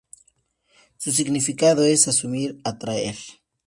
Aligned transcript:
Su 0.97 1.11
significado 1.11 1.85
es 1.85 2.07
"asumir, 2.07 2.59
atraer". 2.63 3.15